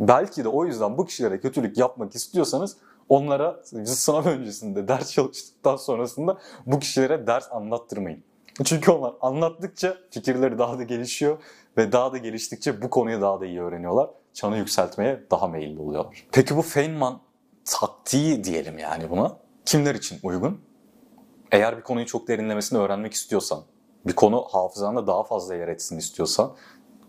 Belki 0.00 0.44
de 0.44 0.48
o 0.48 0.64
yüzden 0.64 0.98
bu 0.98 1.06
kişilere 1.06 1.40
kötülük 1.40 1.78
yapmak 1.78 2.14
istiyorsanız 2.14 2.76
onlara 3.08 3.60
sınav 3.84 4.24
öncesinde 4.24 4.88
ders 4.88 5.12
çalıştıktan 5.12 5.76
sonrasında 5.76 6.38
bu 6.66 6.78
kişilere 6.78 7.26
ders 7.26 7.52
anlattırmayın. 7.52 8.22
Çünkü 8.64 8.90
onlar 8.90 9.12
anlattıkça 9.20 9.96
fikirleri 10.10 10.58
daha 10.58 10.78
da 10.78 10.82
gelişiyor 10.82 11.38
ve 11.76 11.92
daha 11.92 12.12
da 12.12 12.18
geliştikçe 12.18 12.82
bu 12.82 12.90
konuyu 12.90 13.20
daha 13.20 13.40
da 13.40 13.46
iyi 13.46 13.60
öğreniyorlar. 13.60 14.10
Çanı 14.32 14.56
yükseltmeye 14.56 15.20
daha 15.30 15.48
meyilli 15.48 15.80
oluyorlar. 15.80 16.26
Peki 16.32 16.56
bu 16.56 16.62
Feynman 16.62 17.20
taktiği 17.64 18.44
diyelim 18.44 18.78
yani 18.78 19.10
buna 19.10 19.36
kimler 19.64 19.94
için 19.94 20.18
uygun? 20.22 20.60
Eğer 21.52 21.76
bir 21.76 21.82
konuyu 21.82 22.06
çok 22.06 22.28
derinlemesine 22.28 22.78
öğrenmek 22.78 23.12
istiyorsan, 23.12 23.62
bir 24.06 24.12
konu 24.12 24.44
hafızanda 24.50 25.06
daha 25.06 25.22
fazla 25.24 25.54
yer 25.54 25.68
etsin 25.68 25.98
istiyorsan, 25.98 26.56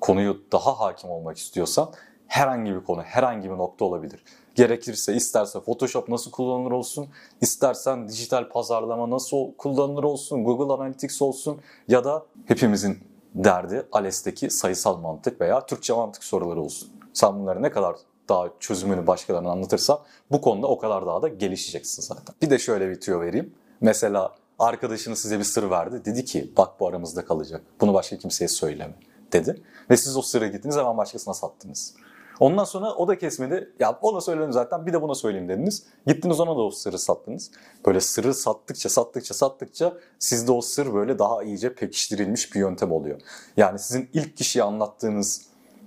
konuyu 0.01 0.43
daha 0.51 0.79
hakim 0.79 1.09
olmak 1.09 1.37
istiyorsan 1.37 1.93
herhangi 2.27 2.75
bir 2.75 2.83
konu, 2.83 3.01
herhangi 3.01 3.49
bir 3.49 3.57
nokta 3.57 3.85
olabilir. 3.85 4.23
Gerekirse 4.55 5.15
isterse 5.15 5.59
Photoshop 5.59 6.09
nasıl 6.09 6.31
kullanılır 6.31 6.71
olsun, 6.71 7.07
istersen 7.41 8.09
dijital 8.09 8.49
pazarlama 8.49 9.09
nasıl 9.09 9.53
kullanılır 9.57 10.03
olsun, 10.03 10.43
Google 10.43 10.73
Analytics 10.73 11.21
olsun 11.21 11.57
ya 11.87 12.03
da 12.03 12.25
hepimizin 12.45 12.99
derdi 13.35 13.87
ALES'teki 13.91 14.49
sayısal 14.49 14.97
mantık 14.97 15.41
veya 15.41 15.65
Türkçe 15.65 15.93
mantık 15.93 16.23
soruları 16.23 16.61
olsun. 16.61 16.89
Sen 17.13 17.39
bunları 17.39 17.61
ne 17.61 17.71
kadar 17.71 17.95
daha 18.29 18.49
çözümünü 18.59 19.07
başkalarına 19.07 19.51
anlatırsan 19.51 19.99
bu 20.31 20.41
konuda 20.41 20.67
o 20.67 20.77
kadar 20.77 21.05
daha 21.05 21.21
da 21.21 21.27
gelişeceksin 21.27 22.01
zaten. 22.01 22.35
Bir 22.41 22.49
de 22.49 22.59
şöyle 22.59 22.89
bir 22.89 23.01
tüyo 23.01 23.21
vereyim. 23.21 23.53
Mesela 23.81 24.35
arkadaşınız 24.59 25.19
size 25.19 25.39
bir 25.39 25.43
sır 25.43 25.69
verdi. 25.69 26.05
Dedi 26.05 26.25
ki 26.25 26.51
bak 26.57 26.79
bu 26.79 26.87
aramızda 26.87 27.25
kalacak. 27.25 27.61
Bunu 27.81 27.93
başka 27.93 28.17
kimseye 28.17 28.47
söyleme 28.47 28.93
dedi. 29.31 29.61
Ve 29.89 29.97
siz 29.97 30.17
o 30.17 30.21
sırrı 30.21 30.47
gittiniz 30.47 30.77
hemen 30.77 30.97
başkasına 30.97 31.33
sattınız. 31.33 31.95
Ondan 32.39 32.63
sonra 32.63 32.93
o 32.93 33.07
da 33.07 33.17
kesmedi. 33.17 33.71
Ya 33.79 33.99
ona 34.01 34.21
söyledim 34.21 34.53
zaten 34.53 34.85
bir 34.85 34.93
de 34.93 35.01
buna 35.01 35.15
söyleyeyim 35.15 35.49
dediniz. 35.49 35.83
Gittiniz 36.07 36.39
ona 36.39 36.49
da 36.49 36.61
o 36.61 36.71
sırrı 36.71 36.99
sattınız. 36.99 37.51
Böyle 37.85 37.99
sırrı 37.99 38.33
sattıkça 38.33 38.89
sattıkça 38.89 39.33
sattıkça 39.33 39.93
sizde 40.19 40.51
o 40.51 40.61
sır 40.61 40.93
böyle 40.93 41.19
daha 41.19 41.43
iyice 41.43 41.75
pekiştirilmiş 41.75 42.55
bir 42.55 42.59
yöntem 42.59 42.91
oluyor. 42.91 43.21
Yani 43.57 43.79
sizin 43.79 44.09
ilk 44.13 44.37
kişiye 44.37 44.63
anlattığınız 44.63 45.45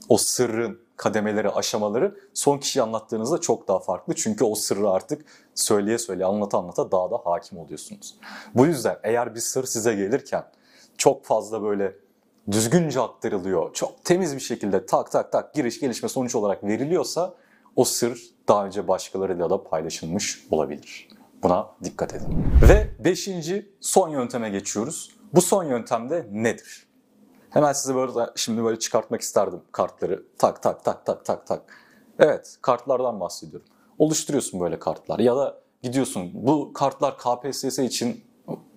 o 0.09 0.17
sırrın 0.17 0.79
kademeleri, 0.97 1.51
aşamaları 1.51 2.17
son 2.35 2.59
kişiye 2.59 2.83
anlattığınızda 2.83 3.39
çok 3.39 3.69
daha 3.69 3.79
farklı. 3.79 4.15
Çünkü 4.15 4.45
o 4.45 4.55
sırrı 4.55 4.91
artık 4.91 5.25
söyleye 5.55 5.99
söyleye, 5.99 6.25
anlata 6.25 6.59
anlata 6.59 6.91
daha 6.91 7.11
da 7.11 7.17
hakim 7.25 7.59
oluyorsunuz. 7.59 8.19
Bu 8.55 8.67
yüzden 8.67 8.99
eğer 9.03 9.35
bir 9.35 9.41
sır 9.41 9.65
size 9.65 9.95
gelirken 9.95 10.45
çok 10.99 11.25
fazla 11.25 11.63
böyle 11.63 11.97
düzgünce 12.51 13.01
aktarılıyor, 13.01 13.75
çok 13.75 14.05
temiz 14.05 14.35
bir 14.35 14.41
şekilde 14.41 14.87
tak 14.87 15.11
tak 15.11 15.33
tak 15.33 15.55
giriş 15.55 15.81
gelişme 15.81 16.09
sonuç 16.09 16.35
olarak 16.35 16.65
veriliyorsa 16.65 17.35
o 17.77 17.85
sır 17.85 18.23
daha 18.49 18.67
önce 18.67 18.89
başkalarıyla 18.89 19.51
da 19.51 19.65
paylaşılmış 19.65 20.47
olabilir. 20.51 21.09
Buna 21.43 21.67
dikkat 21.85 22.15
edin. 22.15 22.45
Ve 22.69 22.91
beşinci 23.05 23.73
son 23.81 24.09
yönteme 24.09 24.51
geçiyoruz. 24.51 25.11
Bu 25.33 25.41
son 25.41 25.65
yöntemde 25.65 26.27
nedir? 26.33 26.87
Hemen 27.51 27.73
size 27.73 27.95
böyle 27.95 28.31
şimdi 28.37 28.65
böyle 28.65 28.79
çıkartmak 28.79 29.21
isterdim 29.21 29.61
kartları. 29.73 30.23
Tak 30.39 30.63
tak 30.63 30.85
tak 30.85 31.07
tak 31.07 31.25
tak 31.25 31.47
tak. 31.47 31.63
Evet 32.19 32.59
kartlardan 32.63 33.21
bahsediyorum. 33.21 33.67
Oluşturuyorsun 33.99 34.61
böyle 34.61 34.79
kartlar 34.79 35.19
ya 35.19 35.37
da 35.37 35.61
gidiyorsun 35.83 36.31
bu 36.35 36.73
kartlar 36.73 37.19
KPSS 37.19 37.79
için 37.79 38.25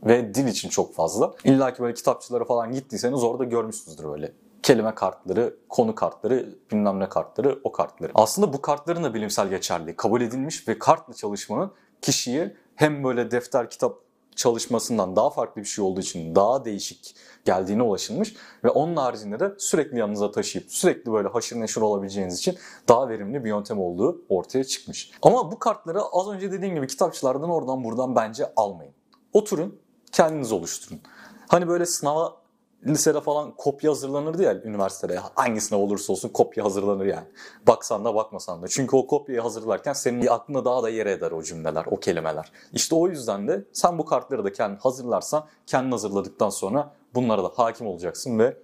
ve 0.03 0.33
dil 0.33 0.47
için 0.47 0.69
çok 0.69 0.95
fazla. 0.95 1.33
İlla 1.43 1.73
ki 1.73 1.81
böyle 1.81 1.93
kitapçılara 1.93 2.45
falan 2.45 2.71
gittiyseniz 2.71 3.23
orada 3.23 3.43
görmüşsünüzdür 3.43 4.03
böyle 4.03 4.33
kelime 4.63 4.95
kartları, 4.95 5.57
konu 5.69 5.95
kartları, 5.95 6.55
bilmem 6.71 6.99
ne 6.99 7.09
kartları, 7.09 7.59
o 7.63 7.71
kartları. 7.71 8.11
Aslında 8.15 8.53
bu 8.53 8.61
kartların 8.61 9.03
da 9.03 9.13
bilimsel 9.13 9.49
geçerli, 9.49 9.95
kabul 9.95 10.21
edilmiş 10.21 10.67
ve 10.67 10.79
kartla 10.79 11.13
çalışmanın 11.13 11.71
kişiyi 12.01 12.55
hem 12.75 13.03
böyle 13.03 13.31
defter, 13.31 13.69
kitap 13.69 13.97
çalışmasından 14.35 15.15
daha 15.15 15.29
farklı 15.29 15.61
bir 15.61 15.67
şey 15.67 15.85
olduğu 15.85 15.99
için 15.99 16.35
daha 16.35 16.65
değişik 16.65 17.15
geldiğine 17.45 17.83
ulaşılmış 17.83 18.35
ve 18.63 18.69
onun 18.69 18.95
haricinde 18.95 19.39
de 19.39 19.53
sürekli 19.57 19.99
yanınıza 19.99 20.31
taşıyıp 20.31 20.71
sürekli 20.71 21.11
böyle 21.11 21.27
haşır 21.27 21.59
neşir 21.59 21.81
olabileceğiniz 21.81 22.37
için 22.37 22.57
daha 22.87 23.09
verimli 23.09 23.43
bir 23.43 23.49
yöntem 23.49 23.79
olduğu 23.79 24.21
ortaya 24.29 24.63
çıkmış. 24.63 25.11
Ama 25.21 25.51
bu 25.51 25.59
kartları 25.59 26.01
az 26.11 26.29
önce 26.29 26.51
dediğim 26.51 26.75
gibi 26.75 26.87
kitapçılardan 26.87 27.49
oradan 27.49 27.83
buradan 27.83 28.15
bence 28.15 28.53
almayın. 28.55 28.93
Oturun, 29.33 29.79
kendiniz 30.11 30.51
oluşturun. 30.51 31.01
Hani 31.47 31.67
böyle 31.67 31.85
sınava 31.85 32.39
lisede 32.87 33.21
falan 33.21 33.51
kopya 33.51 33.91
hazırlanırdı 33.91 34.43
ya 34.43 34.61
üniversitede. 34.63 35.19
Hangisine 35.35 35.77
olursa 35.77 36.13
olsun 36.13 36.29
kopya 36.29 36.65
hazırlanır 36.65 37.05
yani. 37.05 37.27
Baksan 37.67 38.05
da 38.05 38.15
bakmasan 38.15 38.61
da. 38.61 38.67
Çünkü 38.67 38.95
o 38.95 39.07
kopyayı 39.07 39.41
hazırlarken 39.41 39.93
senin 39.93 40.27
aklına 40.27 40.65
daha 40.65 40.83
da 40.83 40.89
yer 40.89 41.05
eder 41.05 41.31
o 41.31 41.43
cümleler, 41.43 41.85
o 41.91 41.99
kelimeler. 41.99 42.51
İşte 42.73 42.95
o 42.95 43.07
yüzden 43.07 43.47
de 43.47 43.63
sen 43.73 43.97
bu 43.97 44.05
kartları 44.05 44.43
da 44.43 44.53
kendin 44.53 44.77
hazırlarsan, 44.77 45.45
kendin 45.65 45.91
hazırladıktan 45.91 46.49
sonra 46.49 46.93
bunlara 47.15 47.43
da 47.43 47.51
hakim 47.55 47.87
olacaksın 47.87 48.39
ve 48.39 48.57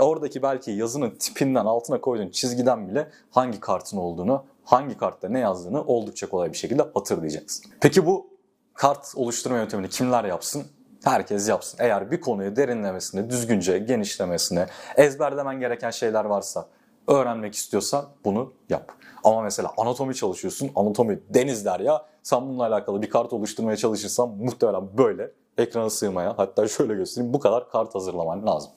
oradaki 0.00 0.42
belki 0.42 0.70
yazının 0.70 1.10
tipinden 1.10 1.64
altına 1.64 2.00
koyduğun 2.00 2.28
çizgiden 2.28 2.88
bile 2.88 3.10
hangi 3.30 3.60
kartın 3.60 3.96
olduğunu, 3.96 4.44
hangi 4.64 4.96
kartta 4.96 5.28
ne 5.28 5.38
yazdığını 5.38 5.84
oldukça 5.84 6.28
kolay 6.28 6.52
bir 6.52 6.56
şekilde 6.56 6.82
hatırlayacaksın. 6.94 7.72
Peki 7.80 8.06
bu 8.06 8.26
kart 8.74 9.12
oluşturma 9.16 9.56
yöntemini 9.56 9.88
kimler 9.88 10.24
yapsın? 10.24 10.66
Herkes 11.04 11.48
yapsın. 11.48 11.78
Eğer 11.80 12.10
bir 12.10 12.20
konuyu 12.20 12.56
derinlemesine, 12.56 13.30
düzgünce 13.30 13.78
genişlemesine, 13.78 14.66
ezberlemen 14.96 15.60
gereken 15.60 15.90
şeyler 15.90 16.24
varsa, 16.24 16.66
öğrenmek 17.08 17.54
istiyorsan 17.54 18.04
bunu 18.24 18.52
yap. 18.68 18.92
Ama 19.24 19.42
mesela 19.42 19.72
anatomi 19.76 20.14
çalışıyorsun, 20.14 20.70
anatomi 20.76 21.20
deniz 21.28 21.64
der 21.64 21.80
ya, 21.80 22.04
sen 22.22 22.42
bununla 22.42 22.66
alakalı 22.66 23.02
bir 23.02 23.10
kart 23.10 23.32
oluşturmaya 23.32 23.76
çalışırsan 23.76 24.28
muhtemelen 24.28 24.98
böyle 24.98 25.30
ekrana 25.58 25.90
sığmaya, 25.90 26.34
hatta 26.36 26.68
şöyle 26.68 26.94
göstereyim 26.94 27.34
bu 27.34 27.40
kadar 27.40 27.70
kart 27.70 27.94
hazırlaman 27.94 28.46
lazım. 28.46 28.70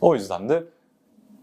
O 0.00 0.14
yüzden 0.14 0.48
de 0.48 0.64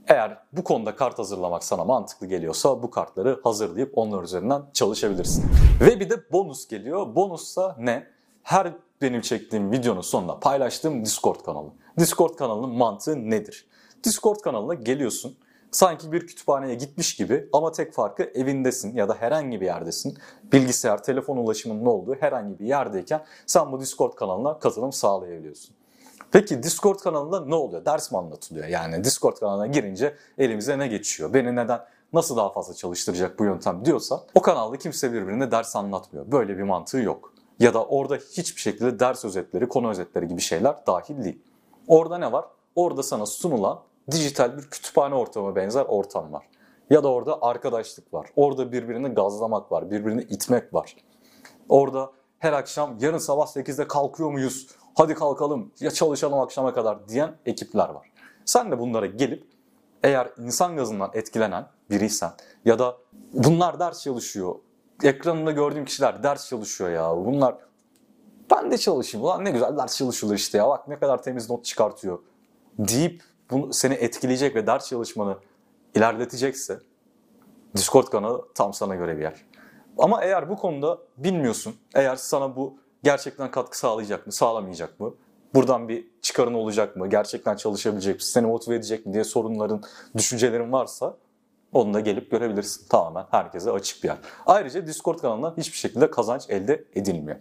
eğer 0.07 0.37
bu 0.53 0.63
konuda 0.63 0.95
kart 0.95 1.19
hazırlamak 1.19 1.63
sana 1.63 1.83
mantıklı 1.83 2.27
geliyorsa 2.27 2.83
bu 2.83 2.91
kartları 2.91 3.39
hazırlayıp 3.43 3.97
onlar 3.97 4.23
üzerinden 4.23 4.61
çalışabilirsin. 4.73 5.45
Ve 5.81 5.99
bir 5.99 6.09
de 6.09 6.31
bonus 6.31 6.67
geliyor. 6.67 7.15
Bonussa 7.15 7.75
ne? 7.79 8.07
Her 8.43 8.73
benim 9.01 9.21
çektiğim 9.21 9.71
videonun 9.71 10.01
sonunda 10.01 10.39
paylaştığım 10.39 11.05
Discord 11.05 11.43
kanalı. 11.45 11.69
Discord 11.99 12.35
kanalının 12.35 12.69
mantığı 12.69 13.29
nedir? 13.29 13.65
Discord 14.03 14.39
kanalına 14.39 14.73
geliyorsun 14.73 15.37
Sanki 15.71 16.11
bir 16.11 16.27
kütüphaneye 16.27 16.75
gitmiş 16.75 17.15
gibi 17.15 17.49
ama 17.53 17.71
tek 17.71 17.93
farkı 17.93 18.23
evindesin 18.23 18.95
ya 18.95 19.09
da 19.09 19.15
herhangi 19.15 19.61
bir 19.61 19.65
yerdesin. 19.65 20.17
Bilgisayar, 20.53 21.03
telefon 21.03 21.37
ulaşımının 21.37 21.85
olduğu 21.85 22.15
herhangi 22.15 22.59
bir 22.59 22.65
yerdeyken 22.65 23.23
sen 23.45 23.71
bu 23.71 23.79
Discord 23.79 24.13
kanalına 24.13 24.59
katılım 24.59 24.93
sağlayabiliyorsun. 24.93 25.75
Peki 26.31 26.63
Discord 26.63 26.99
kanalında 26.99 27.45
ne 27.45 27.55
oluyor? 27.55 27.85
Ders 27.85 28.11
mi 28.11 28.17
anlatılıyor? 28.17 28.67
Yani 28.67 29.03
Discord 29.03 29.37
kanalına 29.37 29.67
girince 29.67 30.15
elimize 30.37 30.79
ne 30.79 30.87
geçiyor? 30.87 31.33
Beni 31.33 31.55
neden 31.55 31.81
nasıl 32.13 32.37
daha 32.37 32.49
fazla 32.49 32.73
çalıştıracak 32.73 33.39
bu 33.39 33.45
yöntem 33.45 33.85
diyorsa 33.85 34.23
o 34.35 34.41
kanalda 34.41 34.77
kimse 34.77 35.13
birbirine 35.13 35.51
ders 35.51 35.75
anlatmıyor. 35.75 36.31
Böyle 36.31 36.57
bir 36.57 36.63
mantığı 36.63 36.97
yok. 36.97 37.30
Ya 37.61 37.73
da 37.73 37.85
orada 37.85 38.15
hiçbir 38.15 38.61
şekilde 38.61 38.99
ders 38.99 39.25
özetleri, 39.25 39.67
konu 39.67 39.89
özetleri 39.89 40.27
gibi 40.27 40.41
şeyler 40.41 40.75
dahil 40.87 41.23
değil. 41.23 41.41
Orada 41.87 42.17
ne 42.17 42.31
var? 42.31 42.45
Orada 42.75 43.03
sana 43.03 43.25
sunulan 43.25 43.79
dijital 44.11 44.57
bir 44.57 44.61
kütüphane 44.61 45.15
ortamı 45.15 45.55
benzer 45.55 45.85
ortam 45.85 46.33
var. 46.33 46.45
Ya 46.89 47.03
da 47.03 47.11
orada 47.11 47.41
arkadaşlık 47.41 48.13
var. 48.13 48.29
Orada 48.35 48.71
birbirini 48.71 49.07
gazlamak 49.07 49.71
var, 49.71 49.91
birbirini 49.91 50.21
itmek 50.21 50.73
var. 50.73 50.95
Orada 51.69 52.11
her 52.39 52.53
akşam 52.53 52.97
yarın 52.99 53.17
sabah 53.17 53.45
8'de 53.45 53.87
kalkıyor 53.87 54.31
muyuz? 54.31 54.67
Hadi 54.97 55.13
kalkalım 55.13 55.71
ya 55.79 55.91
çalışalım 55.91 56.39
akşama 56.39 56.73
kadar 56.73 57.07
diyen 57.07 57.35
ekipler 57.45 57.89
var. 57.89 58.11
Sen 58.45 58.71
de 58.71 58.79
bunlara 58.79 59.05
gelip 59.05 59.47
eğer 60.03 60.29
insan 60.37 60.75
gazından 60.75 61.11
etkilenen 61.13 61.67
biriysen 61.89 62.31
ya 62.65 62.79
da 62.79 62.97
bunlar 63.33 63.79
ders 63.79 64.03
çalışıyor. 64.03 64.55
Ekranında 65.03 65.51
gördüğüm 65.51 65.85
kişiler 65.85 66.23
ders 66.23 66.49
çalışıyor 66.49 66.89
ya. 66.89 67.25
Bunlar 67.25 67.55
ben 68.51 68.71
de 68.71 68.77
çalışayım. 68.77 69.25
Ulan 69.25 69.45
ne 69.45 69.51
güzel 69.51 69.77
ders 69.77 69.97
çalışıyorlar 69.97 70.37
işte 70.37 70.57
ya. 70.57 70.67
Bak 70.67 70.87
ne 70.87 70.99
kadar 70.99 71.23
temiz 71.23 71.49
not 71.49 71.65
çıkartıyor. 71.65 72.19
Deyip 72.77 73.23
bunu 73.51 73.73
seni 73.73 73.93
etkileyecek 73.93 74.55
ve 74.55 74.67
ders 74.67 74.87
çalışmanı 74.87 75.37
ilerletecekse 75.95 76.79
Discord 77.75 78.07
kanalı 78.07 78.47
tam 78.55 78.73
sana 78.73 78.95
göre 78.95 79.17
bir 79.17 79.21
yer. 79.21 79.45
Ama 79.97 80.23
eğer 80.23 80.49
bu 80.49 80.55
konuda 80.55 80.97
bilmiyorsun, 81.17 81.75
eğer 81.95 82.15
sana 82.15 82.55
bu 82.55 82.77
gerçekten 83.03 83.51
katkı 83.51 83.77
sağlayacak 83.77 84.27
mı, 84.27 84.33
sağlamayacak 84.33 84.99
mı, 84.99 85.13
buradan 85.53 85.89
bir 85.89 86.07
çıkarın 86.21 86.53
olacak 86.53 86.95
mı, 86.95 87.09
gerçekten 87.09 87.55
çalışabilecek 87.55 88.15
mi, 88.15 88.23
seni 88.23 88.47
motive 88.47 88.75
edecek 88.75 89.05
mi 89.05 89.13
diye 89.13 89.23
sorunların, 89.23 89.83
düşüncelerin 90.17 90.71
varsa 90.71 91.17
onu 91.73 91.93
da 91.93 91.99
gelip 91.99 92.31
görebilirsin. 92.31 92.87
Tamamen 92.87 93.25
herkese 93.31 93.71
açık 93.71 94.03
bir 94.03 94.07
yer. 94.07 94.17
Ayrıca 94.45 94.87
Discord 94.87 95.19
kanalından 95.19 95.53
hiçbir 95.57 95.77
şekilde 95.77 96.11
kazanç 96.11 96.49
elde 96.49 96.85
edilmiyor. 96.95 97.37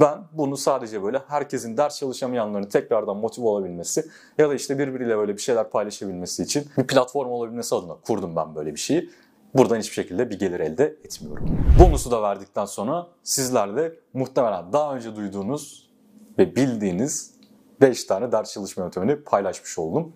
Ben 0.00 0.18
bunu 0.32 0.56
sadece 0.56 1.02
böyle 1.02 1.22
herkesin 1.28 1.76
ders 1.76 1.98
çalışamayanların 1.98 2.68
tekrardan 2.68 3.16
motive 3.16 3.46
olabilmesi 3.46 4.06
ya 4.38 4.50
da 4.50 4.54
işte 4.54 4.78
birbiriyle 4.78 5.18
böyle 5.18 5.36
bir 5.36 5.42
şeyler 5.42 5.70
paylaşabilmesi 5.70 6.42
için 6.42 6.66
bir 6.78 6.86
platform 6.86 7.30
olabilmesi 7.30 7.74
adına 7.74 7.94
kurdum 7.94 8.36
ben 8.36 8.54
böyle 8.54 8.72
bir 8.72 8.80
şeyi. 8.80 9.10
Buradan 9.54 9.78
hiçbir 9.78 9.94
şekilde 9.94 10.30
bir 10.30 10.38
gelir 10.38 10.60
elde 10.60 10.84
etmiyorum. 10.84 11.58
Bonusu 11.80 12.10
da 12.10 12.22
verdikten 12.22 12.64
sonra 12.64 13.06
sizlerle 13.22 13.92
muhtemelen 14.12 14.72
daha 14.72 14.94
önce 14.94 15.16
duyduğunuz 15.16 15.90
ve 16.38 16.56
bildiğiniz 16.56 17.34
5 17.80 18.04
tane 18.04 18.32
ders 18.32 18.52
çalışma 18.52 18.84
yöntemini 18.84 19.16
paylaşmış 19.16 19.78
oldum. 19.78 20.12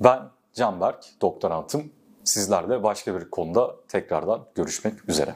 Ben 0.00 0.22
Canberk, 0.54 1.04
doktorantım. 1.20 1.92
Sizlerle 2.24 2.82
başka 2.82 3.20
bir 3.20 3.30
konuda 3.30 3.76
tekrardan 3.88 4.46
görüşmek 4.54 5.08
üzere. 5.08 5.34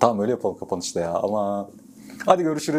Tamam 0.00 0.20
öyle 0.20 0.30
yapalım 0.30 0.58
kapanışta 0.58 1.00
ya 1.00 1.12
ama 1.12 1.70
hadi 2.26 2.42
görüşürüz. 2.42 2.78